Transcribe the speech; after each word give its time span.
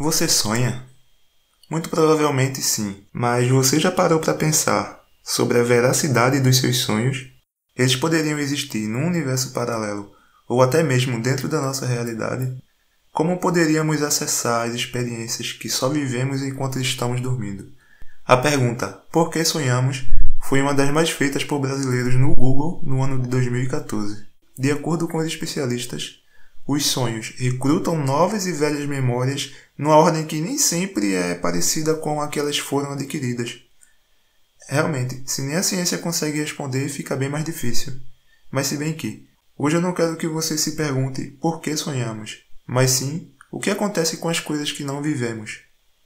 Você 0.00 0.26
sonha? 0.26 0.82
Muito 1.70 1.90
provavelmente 1.90 2.62
sim, 2.62 3.04
mas 3.12 3.46
você 3.50 3.78
já 3.78 3.92
parou 3.92 4.18
para 4.18 4.32
pensar 4.32 5.04
sobre 5.22 5.58
a 5.58 5.62
veracidade 5.62 6.40
dos 6.40 6.56
seus 6.56 6.78
sonhos? 6.78 7.30
Eles 7.76 7.96
poderiam 7.96 8.38
existir 8.38 8.88
num 8.88 9.08
universo 9.08 9.52
paralelo 9.52 10.10
ou 10.48 10.62
até 10.62 10.82
mesmo 10.82 11.20
dentro 11.20 11.48
da 11.50 11.60
nossa 11.60 11.84
realidade? 11.84 12.50
Como 13.12 13.38
poderíamos 13.40 14.00
acessar 14.00 14.66
as 14.66 14.74
experiências 14.74 15.52
que 15.52 15.68
só 15.68 15.90
vivemos 15.90 16.42
enquanto 16.42 16.80
estamos 16.80 17.20
dormindo? 17.20 17.70
A 18.24 18.38
pergunta 18.38 19.04
Por 19.12 19.28
que 19.28 19.44
sonhamos? 19.44 20.06
foi 20.42 20.62
uma 20.62 20.72
das 20.72 20.90
mais 20.90 21.10
feitas 21.10 21.44
por 21.44 21.58
brasileiros 21.58 22.14
no 22.14 22.34
Google 22.34 22.80
no 22.86 23.02
ano 23.02 23.20
de 23.20 23.28
2014. 23.28 24.24
De 24.58 24.72
acordo 24.72 25.06
com 25.06 25.18
os 25.18 25.26
especialistas, 25.26 26.20
os 26.66 26.86
sonhos 26.86 27.34
recrutam 27.36 27.98
novas 27.98 28.46
e 28.46 28.52
velhas 28.52 28.86
memórias 28.86 29.52
numa 29.80 29.96
ordem 29.96 30.26
que 30.26 30.42
nem 30.42 30.58
sempre 30.58 31.14
é 31.14 31.34
parecida 31.34 31.94
com 31.94 32.20
a 32.20 32.28
que 32.28 32.38
elas 32.38 32.58
foram 32.58 32.92
adquiridas. 32.92 33.62
Realmente, 34.68 35.22
se 35.24 35.40
nem 35.40 35.56
a 35.56 35.62
ciência 35.62 35.96
consegue 35.96 36.38
responder, 36.38 36.86
fica 36.90 37.16
bem 37.16 37.30
mais 37.30 37.46
difícil. 37.46 37.94
Mas 38.50 38.66
se 38.66 38.76
bem 38.76 38.92
que, 38.92 39.26
hoje 39.56 39.76
eu 39.76 39.80
não 39.80 39.94
quero 39.94 40.18
que 40.18 40.28
você 40.28 40.58
se 40.58 40.72
pergunte 40.72 41.28
por 41.40 41.62
que 41.62 41.74
sonhamos, 41.78 42.44
mas 42.66 42.90
sim 42.90 43.32
o 43.50 43.58
que 43.58 43.70
acontece 43.70 44.18
com 44.18 44.28
as 44.28 44.38
coisas 44.38 44.70
que 44.70 44.84
não 44.84 45.00
vivemos. 45.00 45.62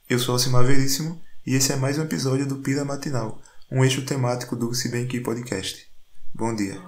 Eu 0.08 0.20
sou 0.20 0.34
Alcimar 0.34 0.64
Veríssimo 0.64 1.20
e 1.44 1.56
esse 1.56 1.72
é 1.72 1.76
mais 1.76 1.98
um 1.98 2.02
episódio 2.02 2.46
do 2.46 2.58
Pira 2.58 2.84
Matinal, 2.84 3.42
um 3.68 3.82
eixo 3.82 4.06
temático 4.06 4.54
do 4.54 4.72
Se 4.72 4.88
Bem 4.88 5.08
Que 5.08 5.20
Podcast. 5.20 5.90
Bom 6.32 6.54
dia. 6.54 6.80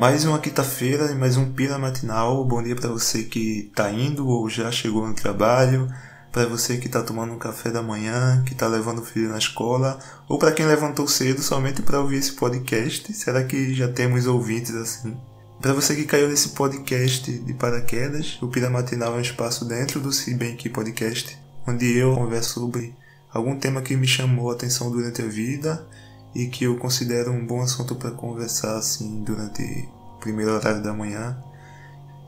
Mais 0.00 0.24
uma 0.24 0.38
quinta-feira 0.38 1.12
e 1.12 1.14
mais 1.14 1.36
um 1.36 1.52
Pira 1.52 1.76
Matinal. 1.76 2.42
Bom 2.46 2.62
dia 2.62 2.74
para 2.74 2.88
você 2.88 3.24
que 3.24 3.68
está 3.68 3.92
indo 3.92 4.26
ou 4.26 4.48
já 4.48 4.72
chegou 4.72 5.06
no 5.06 5.12
trabalho, 5.12 5.92
para 6.32 6.46
você 6.46 6.78
que 6.78 6.86
está 6.86 7.02
tomando 7.02 7.34
um 7.34 7.38
café 7.38 7.70
da 7.70 7.82
manhã, 7.82 8.42
que 8.46 8.54
está 8.54 8.66
levando 8.66 9.00
o 9.00 9.04
filho 9.04 9.28
na 9.28 9.36
escola, 9.36 9.98
ou 10.26 10.38
para 10.38 10.52
quem 10.52 10.64
levantou 10.64 11.06
cedo 11.06 11.42
somente 11.42 11.82
para 11.82 12.00
ouvir 12.00 12.16
esse 12.16 12.32
podcast. 12.32 13.12
Será 13.12 13.44
que 13.44 13.74
já 13.74 13.88
temos 13.88 14.26
ouvintes 14.26 14.74
assim? 14.74 15.14
Para 15.60 15.74
você 15.74 15.94
que 15.94 16.06
caiu 16.06 16.30
nesse 16.30 16.48
podcast 16.48 17.30
de 17.30 17.52
paraquedas, 17.52 18.38
o 18.40 18.48
Pira 18.48 18.70
Matinal 18.70 19.16
é 19.16 19.18
um 19.18 19.20
espaço 19.20 19.66
dentro 19.66 20.00
do 20.00 20.10
Se 20.14 20.32
Bem 20.32 20.56
Que 20.56 20.70
Podcast, 20.70 21.36
onde 21.68 21.98
eu 21.98 22.14
converso 22.14 22.54
sobre 22.54 22.96
algum 23.30 23.54
tema 23.54 23.82
que 23.82 23.94
me 23.98 24.06
chamou 24.06 24.50
a 24.50 24.54
atenção 24.54 24.90
durante 24.90 25.20
a 25.20 25.26
vida 25.26 25.86
e 26.34 26.46
que 26.46 26.64
eu 26.64 26.76
considero 26.76 27.32
um 27.32 27.46
bom 27.46 27.60
assunto 27.60 27.94
para 27.96 28.10
conversar 28.10 28.76
assim 28.76 29.22
durante 29.22 29.88
primeiro 30.20 30.52
horário 30.52 30.82
da 30.82 30.92
manhã. 30.92 31.36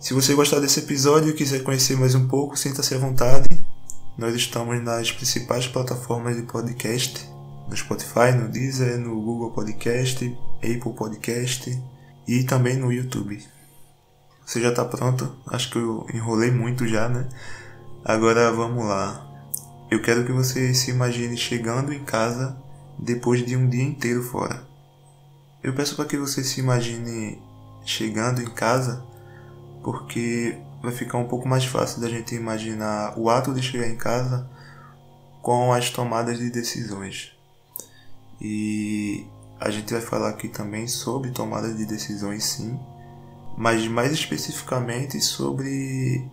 Se 0.01 0.15
você 0.15 0.35
gostar 0.35 0.59
desse 0.59 0.81
episódio 0.81 1.31
e 1.31 1.35
quiser 1.35 1.63
conhecer 1.63 1.97
mais 1.97 2.15
um 2.15 2.27
pouco, 2.27 2.57
sinta-se 2.57 2.95
à 2.95 2.99
vontade. 2.99 3.47
Nós 4.19 4.35
estamos 4.35 4.83
nas 4.83 5.13
principais 5.13 5.69
plataformas 5.69 6.35
de 6.35 6.43
podcast, 6.43 7.29
no 7.69 7.77
Spotify, 7.77 8.33
no 8.37 8.49
Deezer, 8.49 8.99
no 8.99 9.21
Google 9.21 9.53
Podcast, 9.53 10.37
Apple 10.57 10.93
Podcast 10.95 11.81
e 12.27 12.43
também 12.43 12.77
no 12.77 12.93
YouTube. 12.93 13.41
Você 14.45 14.61
já 14.61 14.71
está 14.71 14.85
pronto? 14.85 15.37
Acho 15.47 15.71
que 15.71 15.79
eu 15.79 16.07
enrolei 16.13 16.51
muito 16.51 16.87
já, 16.87 17.09
né? 17.09 17.29
Agora 18.05 18.51
vamos 18.51 18.85
lá. 18.85 19.29
Eu 19.91 20.03
quero 20.03 20.25
que 20.25 20.33
você 20.33 20.75
se 20.75 20.91
imagine 20.91 21.37
chegando 21.37 21.93
em 21.93 22.03
casa 22.03 22.57
depois 22.99 23.45
de 23.45 23.57
um 23.57 23.69
dia 23.69 23.85
inteiro 23.85 24.23
fora. 24.23 24.67
Eu 25.63 25.75
peço 25.75 25.95
para 25.95 26.07
que 26.07 26.17
você 26.17 26.43
se 26.43 26.61
imagine 26.61 27.41
chegando 27.85 28.41
em 28.41 28.51
casa, 28.51 29.05
porque 29.83 30.59
vai 30.83 30.93
ficar 30.93 31.19
um 31.19 31.27
pouco 31.27 31.49
mais 31.49 31.65
fácil 31.65 32.01
da 32.01 32.09
gente 32.09 32.35
imaginar 32.35 33.19
o 33.19 33.31
ato 33.31 33.53
de 33.53 33.63
chegar 33.63 33.89
em 33.89 33.97
casa 33.97 34.49
com 35.41 35.73
as 35.73 35.91
tomadas 35.91 36.39
de 36.39 36.51
decisões. 36.51 37.33
E 38.41 39.27
a 39.61 39.71
gente 39.71 39.93
vai 39.93 40.03
falar 40.03 40.31
aqui 40.31 40.49
também 40.49 40.89
sobre 40.89 41.31
tomada 41.31 41.73
de 41.73 41.85
decisões, 41.85 42.45
sim, 42.45 42.79
mas 43.57 43.87
mais 43.87 44.13
especificamente 44.13 45.21
sobre 45.21 46.25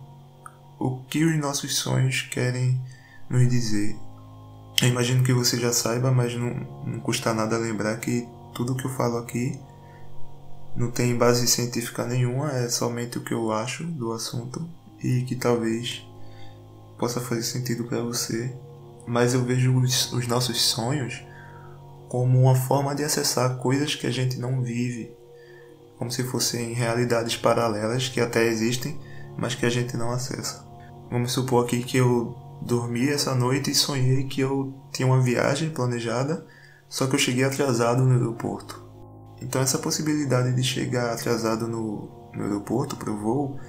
o 0.78 0.98
que 1.08 1.24
os 1.24 1.38
nossos 1.38 1.76
sonhos 1.76 2.22
querem 2.22 2.80
nos 3.28 3.48
dizer 3.48 3.96
eu 4.82 4.88
imagino 4.88 5.22
que 5.22 5.32
você 5.32 5.58
já 5.58 5.72
saiba, 5.72 6.10
mas 6.10 6.34
não, 6.34 6.54
não 6.86 7.00
custa 7.00 7.34
nada 7.34 7.58
lembrar 7.58 7.98
que 7.98 8.26
tudo 8.54 8.74
que 8.74 8.86
eu 8.86 8.90
falo 8.90 9.18
aqui 9.18 9.60
não 10.76 10.90
tem 10.90 11.16
base 11.16 11.46
científica 11.46 12.06
nenhuma, 12.06 12.52
é 12.52 12.68
somente 12.68 13.18
o 13.18 13.22
que 13.22 13.34
eu 13.34 13.52
acho 13.52 13.84
do 13.84 14.12
assunto 14.12 14.68
e 15.02 15.22
que 15.22 15.34
talvez 15.34 16.06
possa 16.98 17.20
fazer 17.20 17.42
sentido 17.42 17.84
para 17.84 18.02
você. 18.02 18.54
Mas 19.06 19.34
eu 19.34 19.42
vejo 19.44 19.76
os, 19.78 20.12
os 20.12 20.26
nossos 20.26 20.60
sonhos 20.60 21.22
como 22.08 22.42
uma 22.42 22.54
forma 22.54 22.94
de 22.94 23.04
acessar 23.04 23.56
coisas 23.56 23.94
que 23.94 24.06
a 24.06 24.10
gente 24.10 24.38
não 24.38 24.62
vive, 24.62 25.12
como 25.96 26.10
se 26.10 26.24
fossem 26.24 26.72
realidades 26.72 27.36
paralelas 27.36 28.08
que 28.08 28.20
até 28.20 28.46
existem, 28.46 28.98
mas 29.36 29.54
que 29.54 29.64
a 29.64 29.70
gente 29.70 29.96
não 29.96 30.10
acessa. 30.10 30.64
Vamos 31.10 31.32
supor 31.32 31.64
aqui 31.64 31.82
que 31.82 31.96
eu 31.96 32.36
dormi 32.62 33.08
essa 33.08 33.34
noite 33.34 33.70
e 33.70 33.74
sonhei 33.74 34.24
que 34.24 34.40
eu 34.40 34.74
tinha 34.92 35.06
uma 35.06 35.20
viagem 35.20 35.70
planejada, 35.70 36.46
só 36.88 37.06
que 37.06 37.14
eu 37.14 37.18
cheguei 37.18 37.44
atrasado 37.44 38.04
no 38.04 38.12
aeroporto. 38.12 38.89
Então 39.40 39.60
essa 39.60 39.78
possibilidade 39.78 40.52
de 40.54 40.62
chegar 40.62 41.12
atrasado 41.12 41.66
no, 41.66 42.08
no 42.34 42.44
aeroporto 42.44 42.96
para 42.96 43.10
o 43.10 43.16
voo, 43.16 43.60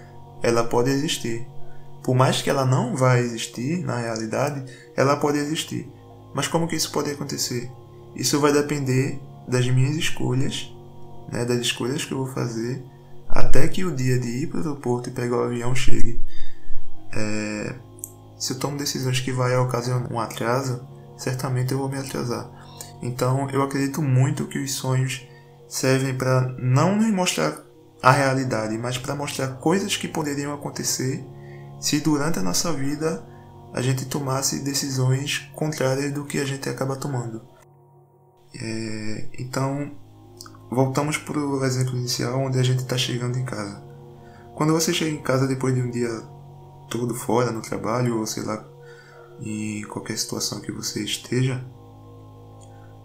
ela 0.41 0.63
pode 0.63 0.89
existir. 0.89 1.47
Por 2.03 2.15
mais 2.15 2.41
que 2.41 2.49
ela 2.49 2.65
não 2.65 2.95
vá 2.95 3.19
existir 3.19 3.83
na 3.85 3.97
realidade, 3.97 4.65
ela 4.95 5.17
pode 5.17 5.37
existir. 5.37 5.89
Mas 6.33 6.47
como 6.47 6.67
que 6.67 6.75
isso 6.75 6.91
pode 6.91 7.11
acontecer? 7.11 7.71
Isso 8.15 8.39
vai 8.39 8.51
depender 8.51 9.19
das 9.47 9.67
minhas 9.67 9.95
escolhas, 9.95 10.73
né, 11.31 11.45
das 11.45 11.59
escolhas 11.59 12.03
que 12.03 12.11
eu 12.11 12.19
vou 12.19 12.27
fazer, 12.27 12.83
até 13.29 13.67
que 13.67 13.85
o 13.85 13.95
dia 13.95 14.19
de 14.19 14.27
ir 14.27 14.47
para 14.47 14.57
o 14.57 14.63
aeroporto 14.63 15.09
e 15.09 15.13
pegar 15.13 15.37
o 15.37 15.43
avião 15.43 15.73
chegue. 15.75 16.19
É, 17.13 17.75
se 18.37 18.53
eu 18.53 18.59
tomo 18.59 18.77
decisões 18.77 19.19
que 19.19 19.31
vai 19.31 19.55
ocasionar 19.57 20.11
um 20.11 20.19
atraso, 20.19 20.81
certamente 21.17 21.71
eu 21.71 21.77
vou 21.77 21.89
me 21.89 21.97
atrasar. 21.97 22.49
Então 23.01 23.49
eu 23.49 23.61
acredito 23.61 24.01
muito 24.01 24.47
que 24.47 24.59
os 24.59 24.73
sonhos 24.73 25.25
servem 25.71 26.13
para 26.13 26.53
não 26.59 26.97
nos 26.97 27.09
mostrar 27.11 27.63
a 28.03 28.11
realidade, 28.11 28.77
mas 28.77 28.97
para 28.97 29.15
mostrar 29.15 29.47
coisas 29.59 29.95
que 29.95 30.05
poderiam 30.05 30.53
acontecer 30.53 31.25
se 31.79 32.01
durante 32.01 32.39
a 32.39 32.43
nossa 32.43 32.73
vida 32.73 33.25
a 33.73 33.81
gente 33.81 34.05
tomasse 34.05 34.59
decisões 34.65 35.49
contrárias 35.55 36.11
do 36.11 36.25
que 36.25 36.39
a 36.39 36.45
gente 36.45 36.67
acaba 36.67 36.97
tomando. 36.97 37.41
É, 38.53 39.29
então, 39.39 39.91
voltamos 40.69 41.17
para 41.17 41.39
o 41.39 41.63
exemplo 41.63 41.97
inicial 41.97 42.41
onde 42.41 42.59
a 42.59 42.63
gente 42.63 42.79
está 42.79 42.97
chegando 42.97 43.39
em 43.39 43.45
casa. 43.45 43.81
Quando 44.53 44.73
você 44.73 44.93
chega 44.93 45.11
em 45.11 45.23
casa 45.23 45.47
depois 45.47 45.73
de 45.73 45.81
um 45.81 45.89
dia 45.89 46.09
todo 46.89 47.15
fora 47.15 47.49
no 47.49 47.61
trabalho 47.61 48.19
ou 48.19 48.27
sei 48.27 48.43
lá 48.43 48.61
em 49.39 49.83
qualquer 49.83 50.17
situação 50.17 50.59
que 50.59 50.71
você 50.71 51.01
esteja, 51.01 51.63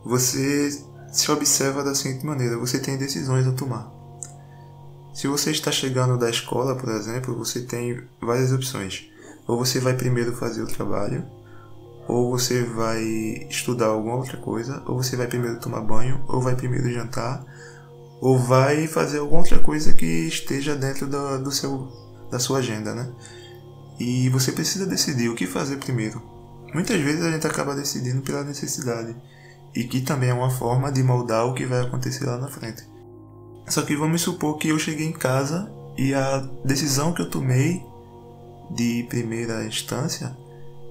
você 0.05 0.85
se 1.19 1.31
observa 1.31 1.83
da 1.83 1.95
seguinte 1.95 2.25
maneira: 2.25 2.59
você 2.59 2.79
tem 2.79 2.97
decisões 2.97 3.47
a 3.47 3.53
tomar. 3.53 3.91
Se 5.15 5.27
você 5.27 5.51
está 5.51 5.73
chegando 5.73 6.19
da 6.19 6.29
escola, 6.29 6.77
por 6.77 6.91
exemplo, 6.91 7.35
você 7.35 7.61
tem 7.63 8.03
várias 8.21 8.53
opções. 8.53 9.09
Ou 9.47 9.57
você 9.57 9.81
vai 9.81 9.95
primeiro 9.95 10.37
fazer 10.37 10.63
o 10.63 10.67
trabalho, 10.67 11.25
ou 12.07 12.31
você 12.31 12.65
vai 12.65 13.03
estudar 13.49 13.87
alguma 13.87 14.17
outra 14.17 14.37
coisa, 14.37 14.83
ou 14.87 15.03
você 15.03 15.17
vai 15.17 15.27
primeiro 15.27 15.59
tomar 15.59 15.81
banho, 15.81 16.23
ou 16.29 16.43
vai 16.43 16.55
primeiro 16.55 16.93
jantar, 16.93 17.45
ou 18.21 18.39
vai 18.39 18.87
fazer 18.87 19.19
alguma 19.19 19.41
outra 19.41 19.59
coisa 19.59 19.95
que 19.95 20.05
esteja 20.05 20.77
dentro 20.77 21.07
do, 21.07 21.43
do 21.43 21.51
seu, 21.51 21.89
da 22.31 22.39
sua 22.39 22.59
agenda, 22.59 22.95
né? 22.95 23.11
E 23.99 24.29
você 24.29 24.53
precisa 24.53 24.87
decidir 24.87 25.31
o 25.31 25.35
que 25.35 25.47
fazer 25.47 25.77
primeiro. 25.79 26.23
Muitas 26.75 27.01
vezes 27.01 27.25
a 27.25 27.31
gente 27.31 27.47
acaba 27.47 27.75
decidindo 27.75 28.21
pela 28.21 28.45
necessidade, 28.45 29.17
e 29.77 29.85
que 29.85 30.01
também 30.01 30.31
é 30.31 30.35
uma 30.35 30.49
forma 30.49 30.91
de 30.91 31.03
moldar 31.03 31.47
o 31.47 31.53
que 31.53 31.67
vai 31.67 31.83
acontecer 31.83 32.25
lá 32.25 32.39
na 32.39 32.49
frente. 32.49 32.83
Só 33.69 33.83
que 33.83 33.95
vamos 33.95 34.23
supor 34.23 34.57
que 34.57 34.69
eu 34.69 34.79
cheguei 34.79 35.07
em 35.07 35.13
casa 35.13 35.71
e 35.99 36.15
a 36.15 36.39
decisão 36.65 37.13
que 37.13 37.21
eu 37.21 37.29
tomei 37.29 37.85
de 38.71 39.07
primeira 39.11 39.65
instância 39.67 40.37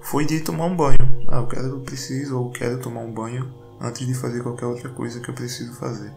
foi 0.01 0.23
de 0.23 0.39
tomar 0.39 0.65
um 0.65 0.75
banho. 0.75 1.25
Ah, 1.27 1.37
eu 1.37 1.47
quero, 1.47 1.67
eu 1.67 1.79
preciso 1.79 2.37
ou 2.37 2.51
quero 2.51 2.79
tomar 2.79 3.01
um 3.01 3.11
banho 3.11 3.51
antes 3.81 4.05
de 4.05 4.13
fazer 4.13 4.43
qualquer 4.43 4.67
outra 4.67 4.89
coisa 4.89 5.19
que 5.19 5.29
eu 5.29 5.33
preciso 5.33 5.73
fazer. 5.73 6.13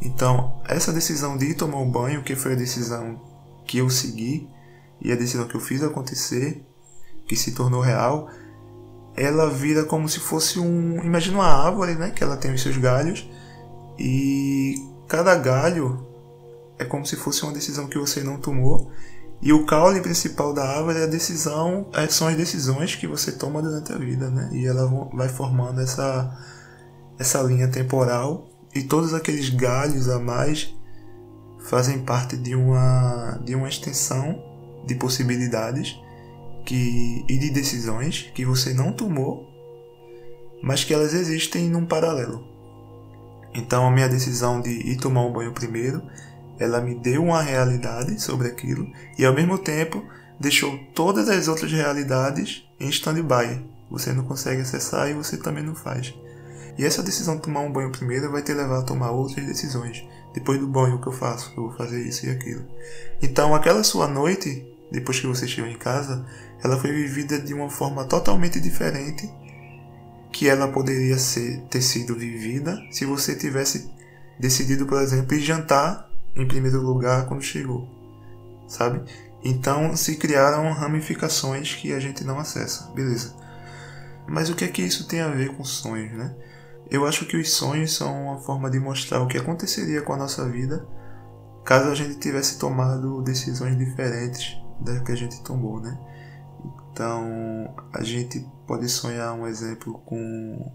Então, 0.00 0.60
essa 0.68 0.92
decisão 0.92 1.36
de 1.36 1.54
tomar 1.54 1.78
um 1.78 1.90
banho, 1.90 2.22
que 2.22 2.36
foi 2.36 2.52
a 2.52 2.56
decisão 2.56 3.20
que 3.66 3.78
eu 3.78 3.90
segui, 3.90 4.48
e 5.00 5.10
a 5.10 5.16
decisão 5.16 5.48
que 5.48 5.54
eu 5.56 5.60
fiz 5.60 5.82
acontecer, 5.82 6.64
que 7.26 7.34
se 7.34 7.52
tornou 7.52 7.80
real, 7.80 8.28
ela 9.16 9.48
vira 9.48 9.84
como 9.84 10.08
se 10.08 10.18
fosse 10.18 10.58
um. 10.58 11.02
Imagina 11.02 11.38
uma 11.38 11.46
árvore, 11.46 11.94
né? 11.94 12.10
Que 12.10 12.24
ela 12.24 12.36
tem 12.36 12.52
os 12.52 12.62
seus 12.62 12.76
galhos 12.76 13.28
E 13.98 14.74
cada 15.08 15.34
galho 15.36 16.06
é 16.78 16.84
como 16.84 17.06
se 17.06 17.16
fosse 17.16 17.42
uma 17.44 17.52
decisão 17.52 17.86
que 17.86 17.98
você 17.98 18.22
não 18.22 18.38
tomou. 18.38 18.90
E 19.40 19.52
o 19.52 19.66
caule 19.66 20.00
principal 20.00 20.52
da 20.54 20.64
árvore 20.64 21.00
é 21.00 21.04
a 21.04 21.06
decisão, 21.06 21.88
é, 21.92 22.08
são 22.08 22.26
as 22.26 22.36
decisões 22.36 22.94
que 22.94 23.06
você 23.06 23.30
toma 23.30 23.60
durante 23.60 23.92
a 23.92 23.98
vida, 23.98 24.30
né? 24.30 24.48
E 24.52 24.66
ela 24.66 24.86
vai 25.12 25.28
formando 25.28 25.80
essa, 25.80 26.34
essa 27.18 27.42
linha 27.42 27.68
temporal 27.68 28.48
e 28.74 28.82
todos 28.82 29.12
aqueles 29.12 29.50
galhos 29.50 30.08
a 30.08 30.18
mais 30.18 30.74
fazem 31.60 32.00
parte 32.00 32.36
de 32.36 32.54
uma, 32.54 33.38
de 33.44 33.54
uma 33.54 33.68
extensão 33.68 34.42
de 34.86 34.94
possibilidades 34.94 35.98
que, 36.64 37.24
e 37.28 37.36
de 37.36 37.50
decisões 37.50 38.30
que 38.34 38.44
você 38.44 38.72
não 38.72 38.92
tomou, 38.92 39.48
mas 40.62 40.84
que 40.84 40.94
elas 40.94 41.12
existem 41.12 41.68
num 41.68 41.84
paralelo. 41.84 42.46
Então 43.54 43.86
a 43.86 43.90
minha 43.90 44.08
decisão 44.08 44.60
de 44.60 44.70
ir 44.70 44.96
tomar 44.96 45.22
um 45.22 45.32
banho 45.32 45.52
primeiro, 45.52 46.02
ela 46.58 46.80
me 46.80 46.94
deu 46.94 47.24
uma 47.24 47.42
realidade 47.42 48.20
sobre 48.20 48.48
aquilo 48.48 48.90
e 49.18 49.24
ao 49.24 49.34
mesmo 49.34 49.58
tempo 49.58 50.04
deixou 50.40 50.78
todas 50.94 51.28
as 51.28 51.48
outras 51.48 51.70
realidades 51.70 52.64
em 52.80 52.88
stand-by. 52.88 53.64
Você 53.90 54.12
não 54.12 54.24
consegue 54.24 54.62
acessar 54.62 55.08
e 55.08 55.14
você 55.14 55.36
também 55.36 55.62
não 55.62 55.74
faz. 55.74 56.14
E 56.76 56.84
essa 56.84 57.02
decisão 57.02 57.36
de 57.36 57.42
tomar 57.42 57.60
um 57.60 57.72
banho 57.72 57.92
primeiro 57.92 58.32
vai 58.32 58.42
te 58.42 58.52
levar 58.52 58.80
a 58.80 58.82
tomar 58.82 59.12
outras 59.12 59.46
decisões. 59.46 60.04
Depois 60.32 60.58
do 60.58 60.66
banho, 60.66 60.96
o 60.96 61.00
que 61.00 61.06
eu 61.06 61.12
faço? 61.12 61.52
Eu 61.56 61.68
vou 61.68 61.76
fazer 61.76 62.02
isso 62.02 62.26
e 62.26 62.30
aquilo. 62.30 62.64
Então, 63.22 63.54
aquela 63.54 63.84
sua 63.84 64.08
noite, 64.08 64.66
depois 64.90 65.20
que 65.20 65.26
você 65.26 65.46
chegou 65.46 65.70
em 65.70 65.76
casa, 65.76 66.24
ela 66.62 66.78
foi 66.78 66.92
vivida 66.92 67.38
de 67.38 67.52
uma 67.52 67.68
forma 67.68 68.04
totalmente 68.04 68.60
diferente 68.60 69.30
que 70.32 70.48
ela 70.48 70.68
poderia 70.68 71.16
ser, 71.16 71.60
ter 71.70 71.80
sido 71.80 72.14
vivida 72.16 72.76
se 72.90 73.04
você 73.04 73.36
tivesse 73.36 73.90
decidido, 74.38 74.86
por 74.86 75.00
exemplo, 75.00 75.34
ir 75.34 75.40
jantar 75.40 76.10
em 76.34 76.46
primeiro 76.46 76.80
lugar 76.80 77.26
quando 77.26 77.42
chegou, 77.42 77.88
sabe? 78.66 79.02
Então 79.44 79.96
se 79.96 80.16
criaram 80.16 80.72
ramificações 80.72 81.74
que 81.74 81.92
a 81.92 82.00
gente 82.00 82.24
não 82.24 82.38
acessa, 82.38 82.90
beleza? 82.92 83.34
Mas 84.26 84.48
o 84.48 84.56
que 84.56 84.64
é 84.64 84.68
que 84.68 84.82
isso 84.82 85.06
tem 85.06 85.20
a 85.20 85.28
ver 85.28 85.54
com 85.54 85.64
sonhos, 85.64 86.12
né? 86.12 86.34
Eu 86.90 87.06
acho 87.06 87.26
que 87.26 87.36
os 87.36 87.52
sonhos 87.52 87.94
são 87.94 88.24
uma 88.24 88.38
forma 88.40 88.70
de 88.70 88.78
mostrar 88.78 89.20
o 89.20 89.28
que 89.28 89.38
aconteceria 89.38 90.02
com 90.02 90.12
a 90.14 90.16
nossa 90.16 90.48
vida 90.48 90.86
caso 91.64 91.90
a 91.90 91.94
gente 91.94 92.16
tivesse 92.16 92.58
tomado 92.58 93.22
decisões 93.22 93.78
diferentes 93.78 94.58
das 94.80 95.00
que 95.02 95.12
a 95.12 95.16
gente 95.16 95.42
tomou, 95.42 95.80
né? 95.80 95.98
Então, 96.92 97.74
a 97.92 98.02
gente 98.02 98.46
pode 98.66 98.88
sonhar 98.88 99.34
um 99.34 99.46
exemplo 99.46 100.00
com 100.06 100.72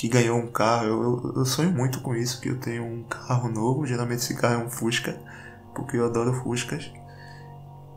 que 0.00 0.08
ganhou 0.08 0.38
um 0.38 0.46
carro. 0.46 0.86
Eu, 0.86 1.32
eu, 1.36 1.44
sonho 1.44 1.72
muito 1.72 2.00
com 2.00 2.14
isso, 2.14 2.40
que 2.40 2.48
eu 2.48 2.58
tenho 2.58 2.84
um 2.84 3.02
carro 3.02 3.50
novo. 3.50 3.86
Geralmente 3.86 4.20
esse 4.20 4.34
carro 4.34 4.62
é 4.62 4.64
um 4.64 4.70
Fusca, 4.70 5.20
porque 5.74 5.96
eu 5.96 6.06
adoro 6.06 6.32
Fuscas. 6.32 6.90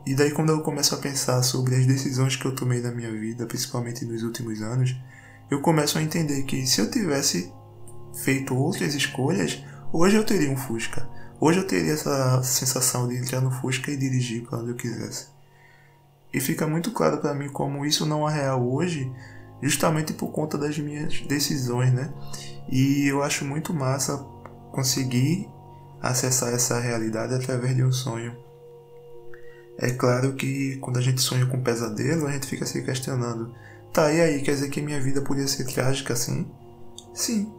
E 0.06 0.14
daí 0.14 0.30
quando 0.32 0.50
eu 0.50 0.60
começo 0.60 0.94
a 0.94 0.98
pensar 0.98 1.42
sobre 1.42 1.76
as 1.76 1.86
decisões 1.86 2.36
que 2.36 2.44
eu 2.44 2.54
tomei 2.54 2.82
na 2.82 2.90
minha 2.90 3.10
vida, 3.10 3.46
principalmente 3.46 4.04
nos 4.04 4.22
últimos 4.22 4.60
anos, 4.60 4.94
eu 5.50 5.62
começo 5.62 5.96
a 5.96 6.02
entender 6.02 6.42
que 6.42 6.66
se 6.66 6.80
eu 6.80 6.90
tivesse 6.90 7.50
feito 8.22 8.54
outras 8.54 8.94
escolhas, 8.94 9.64
hoje 9.90 10.16
eu 10.16 10.24
teria 10.24 10.50
um 10.50 10.56
Fusca. 10.58 11.08
Hoje 11.40 11.58
eu 11.58 11.66
teria 11.66 11.92
essa 11.92 12.42
sensação 12.42 13.08
de 13.08 13.16
entrar 13.16 13.40
no 13.40 13.50
Fusca 13.50 13.90
e 13.90 13.96
dirigir 13.96 14.44
para 14.44 14.58
onde 14.58 14.70
eu 14.70 14.76
quisesse. 14.76 15.26
E 16.32 16.40
fica 16.40 16.66
muito 16.66 16.90
claro 16.90 17.18
para 17.18 17.34
mim 17.34 17.48
como 17.48 17.84
isso 17.84 18.06
não 18.06 18.28
é 18.28 18.34
real 18.34 18.66
hoje, 18.66 19.10
justamente 19.62 20.12
por 20.12 20.28
conta 20.32 20.56
das 20.56 20.78
minhas 20.78 21.20
decisões, 21.22 21.92
né? 21.92 22.12
E 22.70 23.06
eu 23.06 23.22
acho 23.22 23.44
muito 23.44 23.72
massa 23.72 24.16
conseguir 24.72 25.48
acessar 26.00 26.52
essa 26.52 26.80
realidade 26.80 27.34
através 27.34 27.74
de 27.74 27.84
um 27.84 27.92
sonho. 27.92 28.36
É 29.78 29.90
claro 29.90 30.34
que 30.34 30.76
quando 30.76 30.98
a 30.98 31.02
gente 31.02 31.20
sonha 31.20 31.46
com 31.46 31.56
um 31.56 31.62
pesadelo, 31.62 32.26
a 32.26 32.32
gente 32.32 32.46
fica 32.46 32.64
se 32.66 32.82
questionando: 32.82 33.54
tá, 33.92 34.12
e 34.12 34.20
aí, 34.20 34.42
quer 34.42 34.52
dizer 34.52 34.70
que 34.70 34.80
minha 34.80 35.00
vida 35.00 35.20
podia 35.22 35.48
ser 35.48 35.64
trágica 35.66 36.12
assim? 36.12 36.46
Sim. 37.12 37.52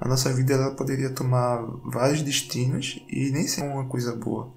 A 0.00 0.06
nossa 0.08 0.32
vida 0.32 0.54
ela 0.54 0.70
poderia 0.70 1.10
tomar 1.10 1.62
vários 1.84 2.22
destinos 2.22 3.02
e 3.08 3.30
nem 3.30 3.46
ser 3.46 3.62
uma 3.62 3.84
coisa 3.86 4.14
boa. 4.14 4.52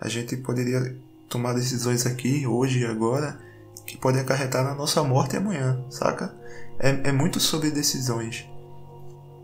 A 0.00 0.08
gente 0.08 0.36
poderia 0.36 0.96
tomar 1.28 1.52
decisões 1.54 2.06
aqui, 2.06 2.46
hoje 2.46 2.80
e 2.80 2.86
agora, 2.86 3.38
que 3.86 3.96
podem 3.96 4.20
acarretar 4.20 4.62
na 4.64 4.74
nossa 4.74 5.02
morte 5.02 5.36
amanhã, 5.36 5.84
saca? 5.90 6.34
É, 6.78 7.08
é 7.08 7.12
muito 7.12 7.40
sobre 7.40 7.70
decisões. 7.70 8.48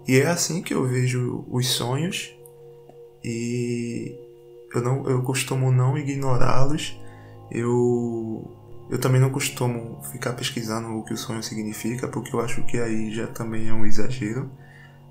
E 0.07 0.19
é 0.19 0.27
assim 0.27 0.63
que 0.63 0.75
eu 0.75 0.87
vejo 0.87 1.45
os 1.49 1.69
sonhos 1.69 2.35
e 3.23 4.17
eu 4.75 4.83
não 4.83 5.09
eu 5.09 5.23
costumo 5.23 5.71
não 5.71 5.97
ignorá-los. 5.99 6.99
Eu 7.51 8.57
eu 8.89 8.99
também 8.99 9.21
não 9.21 9.31
costumo 9.31 10.03
ficar 10.11 10.33
pesquisando 10.33 10.89
o 10.89 11.05
que 11.05 11.15
o 11.15 11.17
sonho 11.17 11.43
significa, 11.43 12.09
porque 12.09 12.35
eu 12.35 12.41
acho 12.41 12.65
que 12.67 12.79
aí 12.79 13.13
já 13.15 13.27
também 13.29 13.69
é 13.69 13.73
um 13.73 13.87
exagero. 13.87 14.51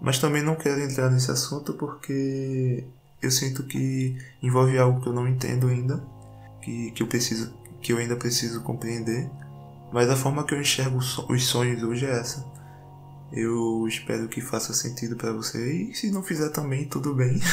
Mas 0.01 0.19
também 0.19 0.41
não 0.41 0.55
quero 0.55 0.81
entrar 0.81 1.09
nesse 1.09 1.29
assunto 1.31 1.73
porque 1.73 2.85
eu 3.21 3.31
sinto 3.31 3.63
que 3.63 4.17
envolve 4.41 4.77
algo 4.77 5.01
que 5.01 5.07
eu 5.07 5.13
não 5.13 5.27
entendo 5.27 5.67
ainda 5.67 6.01
que, 6.61 6.91
que 6.91 7.03
eu 7.03 7.07
preciso 7.07 7.53
que 7.81 7.93
eu 7.93 7.97
ainda 7.97 8.15
preciso 8.15 8.61
compreender. 8.61 9.29
Mas 9.91 10.09
a 10.09 10.15
forma 10.15 10.43
que 10.43 10.53
eu 10.53 10.61
enxergo 10.61 10.97
os 10.97 11.45
sonhos 11.45 11.81
hoje 11.81 12.05
é 12.05 12.11
essa. 12.11 12.45
Eu 13.31 13.87
espero 13.87 14.27
que 14.27 14.41
faça 14.41 14.73
sentido 14.73 15.15
para 15.15 15.31
você 15.31 15.73
e 15.73 15.93
se 15.93 16.11
não 16.11 16.23
fizer 16.23 16.49
também 16.49 16.87
tudo 16.87 17.13
bem. 17.13 17.39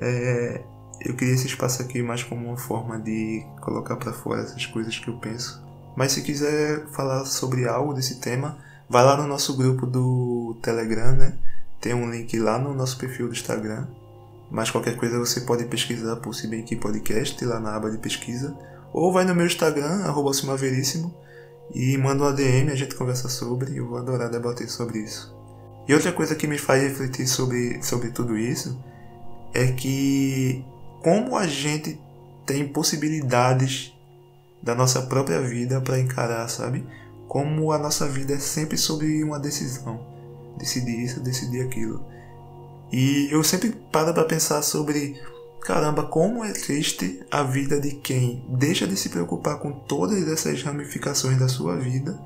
É, 0.00 0.60
eu 1.02 1.14
queria 1.14 1.34
esse 1.34 1.46
espaço 1.46 1.80
aqui 1.80 2.02
mais 2.02 2.20
como 2.24 2.48
uma 2.48 2.56
forma 2.56 2.98
de 2.98 3.46
colocar 3.60 3.94
para 3.94 4.12
fora 4.12 4.42
essas 4.42 4.66
coisas 4.66 4.98
que 4.98 5.06
eu 5.06 5.16
penso. 5.18 5.62
Mas 5.96 6.10
se 6.10 6.22
quiser 6.22 6.88
falar 6.88 7.24
sobre 7.24 7.68
algo 7.68 7.94
desse 7.94 8.18
tema 8.18 8.58
vai 8.88 9.04
lá 9.04 9.16
no 9.16 9.26
nosso 9.26 9.56
grupo 9.56 9.86
do 9.86 10.56
Telegram 10.62 11.12
né 11.12 11.36
tem 11.80 11.94
um 11.94 12.10
link 12.10 12.38
lá 12.38 12.58
no 12.58 12.74
nosso 12.74 12.98
perfil 12.98 13.28
do 13.28 13.32
Instagram 13.32 13.86
mas 14.50 14.70
qualquer 14.70 14.96
coisa 14.96 15.18
você 15.18 15.40
pode 15.40 15.64
pesquisar 15.64 16.16
por 16.16 16.32
Se 16.32 16.46
Bem 16.46 16.62
Que 16.62 16.76
Podcast 16.76 17.44
lá 17.44 17.58
na 17.58 17.74
aba 17.74 17.90
de 17.90 17.98
pesquisa. 17.98 18.56
Ou 18.92 19.12
vai 19.12 19.24
no 19.24 19.34
meu 19.34 19.46
Instagram, 19.46 20.04
arroba 20.04 20.30
e 21.74 21.96
manda 21.98 22.22
um 22.22 22.26
ADM, 22.28 22.70
a 22.70 22.76
gente 22.76 22.94
conversa 22.94 23.28
sobre, 23.28 23.76
eu 23.76 23.88
vou 23.88 23.98
adorar 23.98 24.30
debater 24.30 24.68
sobre 24.68 25.00
isso. 25.00 25.34
E 25.88 25.94
outra 25.94 26.12
coisa 26.12 26.34
que 26.34 26.46
me 26.46 26.58
faz 26.58 26.82
refletir 26.82 27.26
sobre, 27.26 27.82
sobre 27.82 28.10
tudo 28.10 28.38
isso 28.38 28.78
é 29.52 29.72
que 29.72 30.64
como 31.02 31.36
a 31.36 31.46
gente 31.46 32.00
tem 32.46 32.68
possibilidades 32.68 33.92
da 34.62 34.74
nossa 34.74 35.02
própria 35.02 35.40
vida 35.40 35.80
para 35.80 35.98
encarar, 35.98 36.48
sabe? 36.48 36.86
Como 37.34 37.72
a 37.72 37.78
nossa 37.78 38.06
vida 38.06 38.34
é 38.34 38.38
sempre 38.38 38.78
sobre 38.78 39.24
uma 39.24 39.40
decisão. 39.40 40.06
Decidir 40.56 41.00
isso, 41.00 41.18
decidir 41.18 41.62
aquilo. 41.62 42.00
E 42.92 43.26
eu 43.28 43.42
sempre 43.42 43.70
paro 43.90 44.14
para 44.14 44.22
pensar 44.22 44.62
sobre, 44.62 45.20
caramba, 45.60 46.04
como 46.04 46.44
é 46.44 46.52
triste 46.52 47.26
a 47.32 47.42
vida 47.42 47.80
de 47.80 47.90
quem 47.90 48.46
deixa 48.50 48.86
de 48.86 48.96
se 48.96 49.08
preocupar 49.08 49.58
com 49.58 49.72
todas 49.72 50.28
essas 50.28 50.62
ramificações 50.62 51.36
da 51.36 51.48
sua 51.48 51.74
vida 51.74 52.16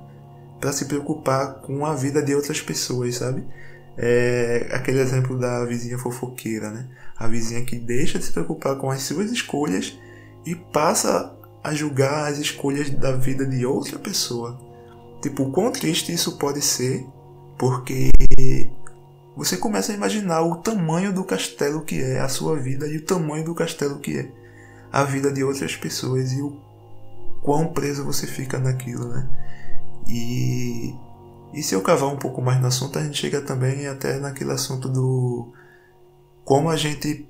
para 0.61 0.73
se 0.73 0.85
preocupar 0.85 1.63
com 1.63 1.87
a 1.87 1.95
vida 1.95 2.23
de 2.23 2.35
outras 2.35 2.61
pessoas, 2.61 3.15
sabe? 3.15 3.47
É 3.97 4.69
aquele 4.73 5.01
exemplo 5.01 5.39
da 5.39 5.65
vizinha 5.65 5.97
fofoqueira, 5.97 6.69
né? 6.69 6.87
A 7.17 7.27
vizinha 7.27 7.65
que 7.65 7.77
deixa 7.77 8.19
de 8.19 8.27
se 8.27 8.33
preocupar 8.33 8.77
com 8.77 8.91
as 8.91 9.01
suas 9.05 9.33
escolhas 9.33 9.99
e 10.45 10.55
passa 10.55 11.35
a 11.65 11.73
julgar 11.73 12.31
as 12.31 12.37
escolhas 12.37 12.91
da 12.91 13.13
vida 13.13 13.47
de 13.47 13.65
outra 13.65 13.99
pessoa. 13.99 14.68
Tipo, 15.21 15.45
o 15.45 15.53
quão 15.53 15.73
triste 15.73 16.13
isso 16.13 16.39
pode 16.39 16.63
ser, 16.63 17.07
porque 17.59 18.11
você 19.37 19.57
começa 19.57 19.93
a 19.93 19.95
imaginar 19.95 20.43
o 20.43 20.57
tamanho 20.57 21.13
do 21.13 21.25
castelo 21.25 21.83
que 21.83 22.01
é 22.01 22.21
a 22.21 22.29
sua 22.29 22.57
vida 22.57 22.87
e 22.87 22.97
o 22.97 23.05
tamanho 23.05 23.45
do 23.45 23.55
castelo 23.55 23.99
que 24.01 24.19
é 24.19 24.33
a 24.93 25.05
vida 25.05 25.33
de 25.33 25.45
outras 25.45 25.77
pessoas 25.77 26.33
e 26.33 26.43
o 26.43 26.57
quão 27.43 27.73
preso 27.73 28.05
você 28.05 28.27
fica 28.27 28.59
naquilo, 28.59 29.09
né? 29.09 29.29
E, 30.09 30.95
e 31.53 31.63
se 31.63 31.75
eu 31.75 31.83
cavar 31.83 32.13
um 32.13 32.17
pouco 32.17 32.41
mais 32.43 32.61
no 32.61 32.67
assunto, 32.67 32.99
a 32.99 33.03
gente 33.03 33.19
chega 33.19 33.41
também 33.41 33.87
até 33.87 34.19
naquele 34.19 34.53
assunto 34.53 34.89
do 34.89 35.53
como 36.45 36.71
a 36.71 36.77
gente 36.77 37.29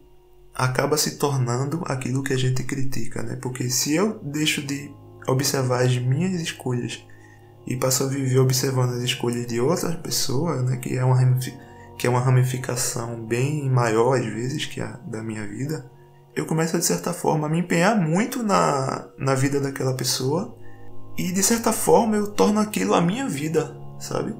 acaba 0.55 0.97
se 0.97 1.17
tornando 1.19 1.83
aquilo 1.87 2.23
que 2.23 2.33
a 2.33 2.39
gente 2.39 2.63
critica, 2.65 3.23
né? 3.23 3.37
Porque 3.37 3.69
se 3.69 3.95
eu 3.95 4.19
deixo 4.23 4.63
de 4.63 4.91
observar 5.27 5.85
as 5.85 5.97
minhas 5.99 6.41
escolhas 6.41 7.05
e 7.69 7.77
passo 7.77 8.05
a 8.05 8.07
viver 8.07 8.39
observando 8.39 8.95
as 8.95 9.03
escolhas 9.03 9.47
de 9.47 9.61
outras 9.61 9.95
pessoas, 9.97 10.65
né? 10.65 10.79
Que 10.79 10.97
é 10.97 11.05
uma 11.05 11.19
que 11.99 12.07
é 12.07 12.11
uma 12.11 12.21
ramificação 12.21 13.27
bem 13.27 13.69
maior 13.69 14.17
às 14.19 14.25
vezes 14.25 14.65
que 14.65 14.81
a 14.81 14.93
da 15.05 15.23
minha 15.23 15.47
vida, 15.47 15.91
eu 16.35 16.47
começo 16.47 16.79
de 16.79 16.85
certa 16.85 17.13
forma 17.13 17.47
a 17.47 17.51
me 17.51 17.59
empenhar 17.59 18.01
muito 18.01 18.43
na, 18.43 19.09
na 19.19 19.35
vida 19.35 19.61
daquela 19.61 19.95
pessoa 19.95 20.57
e 21.19 21.33
de 21.33 21.43
certa 21.43 21.73
forma 21.73 22.17
eu 22.17 22.29
torno 22.29 22.61
aquilo 22.61 22.95
a 22.95 23.01
minha 23.03 23.29
vida, 23.29 23.77
sabe? 23.99 24.35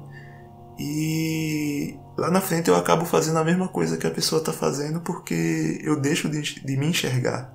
E 0.79 1.99
lá 2.17 2.31
na 2.31 2.41
frente 2.41 2.69
eu 2.69 2.75
acabo 2.75 3.05
fazendo 3.05 3.37
a 3.37 3.43
mesma 3.43 3.67
coisa 3.67 3.97
que 3.97 4.07
a 4.07 4.11
pessoa 4.11 4.39
está 4.39 4.53
fazendo 4.53 5.01
porque 5.01 5.81
eu 5.83 5.99
deixo 5.99 6.29
de, 6.29 6.65
de 6.65 6.77
me 6.77 6.87
enxergar. 6.87 7.53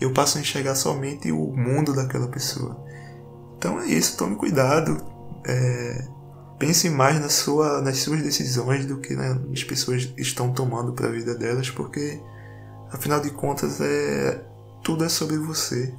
Eu 0.00 0.14
passo 0.14 0.38
a 0.38 0.40
enxergar 0.40 0.76
somente 0.76 1.30
o 1.30 1.52
mundo 1.54 1.92
daquela 1.92 2.28
pessoa. 2.28 2.82
Então 3.58 3.78
é 3.78 3.86
isso, 3.86 4.16
tome 4.16 4.36
cuidado. 4.36 5.09
É, 5.46 6.08
pense 6.58 6.90
mais 6.90 7.18
na 7.20 7.28
sua, 7.28 7.80
nas 7.80 7.98
suas 7.98 8.22
decisões 8.22 8.84
do 8.86 8.98
que 8.98 9.14
né, 9.14 9.40
as 9.52 9.64
pessoas 9.64 10.12
estão 10.18 10.52
tomando 10.52 10.92
para 10.92 11.08
a 11.08 11.12
vida 11.12 11.34
delas, 11.34 11.70
porque 11.70 12.20
afinal 12.92 13.20
de 13.20 13.30
contas 13.30 13.80
é 13.80 14.44
tudo 14.82 15.04
é 15.04 15.08
sobre 15.08 15.38
você 15.38 15.94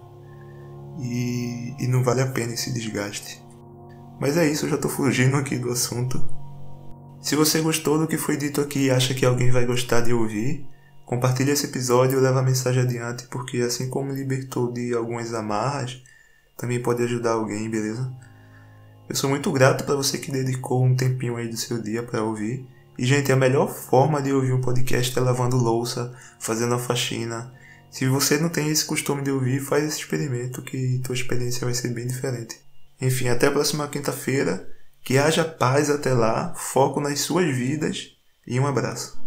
e, 1.00 1.76
e 1.80 1.88
não 1.88 2.04
vale 2.04 2.22
a 2.22 2.28
pena 2.28 2.54
esse 2.54 2.72
desgaste. 2.72 3.44
Mas 4.20 4.38
é 4.38 4.48
isso, 4.48 4.66
eu 4.66 4.70
já 4.70 4.76
estou 4.76 4.92
fugindo 4.92 5.36
aqui 5.36 5.58
do 5.58 5.72
assunto. 5.72 6.24
Se 7.22 7.36
você 7.36 7.60
gostou 7.62 7.98
do 7.98 8.08
que 8.08 8.18
foi 8.18 8.38
dito 8.38 8.62
aqui 8.62 8.86
e 8.86 8.92
acha 8.92 9.14
que 9.14 9.26
alguém 9.26 9.52
vai 9.52 9.66
gostar 9.66 10.02
de 10.02 10.14
ouvir, 10.14 10.68
compartilhe 11.06 11.52
esse 11.52 11.66
episódio 11.66 12.20
e 12.20 12.22
leve 12.22 12.38
a 12.38 12.44
mensagem 12.44 12.84
adiante, 12.84 13.28
porque 13.32 13.58
assim 13.58 13.90
como 13.90 14.12
libertou 14.12 14.72
de 14.72 14.94
algumas 14.94 15.34
amarras, 15.34 16.04
também 16.56 16.82
pode 16.82 17.02
ajudar 17.04 17.32
alguém, 17.32 17.70
beleza? 17.70 18.12
Eu 19.12 19.16
sou 19.16 19.30
muito 19.30 19.52
grato 19.52 19.84
para 19.84 19.94
você 19.94 20.18
que 20.18 20.32
dedicou 20.32 20.86
um 20.86 20.96
tempinho 20.96 21.36
aí 21.36 21.50
do 21.50 21.58
seu 21.58 21.82
dia 21.82 22.02
para 22.02 22.24
ouvir. 22.24 22.66
E, 22.98 23.06
gente, 23.06 23.30
a 23.30 23.36
melhor 23.36 23.68
forma 23.68 24.22
de 24.22 24.32
ouvir 24.32 24.54
um 24.54 24.62
podcast 24.62 25.20
é 25.20 25.22
lavando 25.22 25.58
louça, 25.58 26.18
fazendo 26.40 26.76
a 26.76 26.80
faxina. 26.80 27.54
Se 27.90 28.08
você 28.08 28.38
não 28.38 28.48
tem 28.48 28.70
esse 28.70 28.86
costume 28.86 29.22
de 29.22 29.30
ouvir, 29.30 29.60
faz 29.60 29.84
esse 29.84 29.98
experimento 29.98 30.62
que 30.62 31.02
tua 31.04 31.14
experiência 31.14 31.66
vai 31.66 31.74
ser 31.74 31.90
bem 31.90 32.08
diferente. 32.08 32.62
Enfim, 33.02 33.28
até 33.28 33.48
a 33.48 33.52
próxima 33.52 33.86
quinta-feira. 33.90 34.66
Que 35.04 35.18
haja 35.18 35.44
paz 35.44 35.90
até 35.90 36.14
lá, 36.14 36.54
foco 36.56 37.02
nas 37.02 37.20
suas 37.20 37.54
vidas 37.54 38.16
e 38.48 38.62
um 38.62 38.66
abraço. 38.66 39.20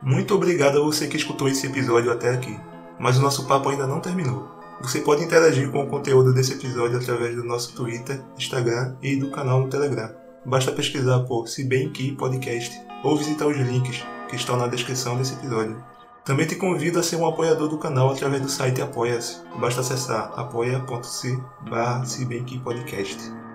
Muito 0.00 0.34
obrigado 0.34 0.78
a 0.78 0.82
você 0.82 1.06
que 1.06 1.18
escutou 1.18 1.50
esse 1.50 1.66
episódio 1.66 2.10
até 2.10 2.30
aqui, 2.30 2.58
mas 2.98 3.18
o 3.18 3.22
nosso 3.22 3.46
papo 3.46 3.68
ainda 3.68 3.86
não 3.86 4.00
terminou. 4.00 4.48
Você 4.80 5.00
pode 5.00 5.24
interagir 5.24 5.70
com 5.70 5.82
o 5.82 5.86
conteúdo 5.86 6.32
desse 6.32 6.52
episódio 6.52 6.98
através 6.98 7.34
do 7.36 7.44
nosso 7.44 7.74
Twitter, 7.74 8.20
Instagram 8.36 8.96
e 9.02 9.16
do 9.16 9.30
canal 9.30 9.60
no 9.60 9.68
Telegram. 9.68 10.10
Basta 10.44 10.72
pesquisar 10.72 11.20
por 11.20 11.48
Se 11.48 11.64
Bem 11.64 11.90
Que 11.90 12.12
Podcast 12.12 12.78
ou 13.02 13.16
visitar 13.16 13.46
os 13.46 13.56
links 13.56 14.04
que 14.28 14.36
estão 14.36 14.56
na 14.56 14.66
descrição 14.66 15.16
desse 15.16 15.34
episódio. 15.34 15.82
Também 16.24 16.46
te 16.46 16.56
convido 16.56 16.98
a 16.98 17.02
ser 17.02 17.16
um 17.16 17.26
apoiador 17.26 17.68
do 17.68 17.78
canal 17.78 18.10
através 18.10 18.42
do 18.42 18.48
site 18.48 18.80
Apoia-se. 18.80 19.38
Basta 19.58 19.82
acessar 19.82 20.32
apoia.se 20.34 21.38
barra 21.70 22.02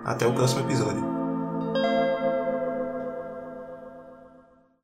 Até 0.04 0.26
o 0.26 0.32
próximo 0.32 0.60
episódio. 0.60 1.19